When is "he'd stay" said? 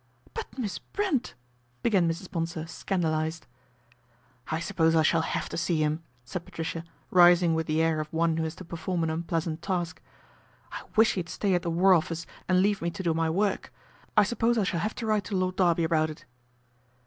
11.13-11.53